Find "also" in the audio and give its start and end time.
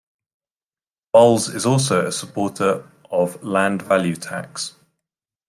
1.67-2.07